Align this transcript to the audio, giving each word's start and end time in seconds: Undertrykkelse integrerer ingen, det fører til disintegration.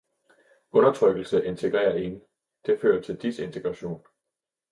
Undertrykkelse 0.73 1.45
integrerer 1.45 1.95
ingen, 1.95 2.21
det 2.65 2.79
fører 2.81 3.01
til 3.01 3.21
disintegration. 3.21 4.03